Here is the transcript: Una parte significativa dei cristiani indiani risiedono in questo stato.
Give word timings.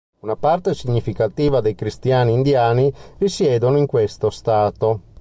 Una 0.21 0.35
parte 0.35 0.73
significativa 0.73 1.61
dei 1.61 1.75
cristiani 1.75 2.33
indiani 2.33 2.91
risiedono 3.19 3.77
in 3.77 3.85
questo 3.85 4.31
stato. 4.31 5.01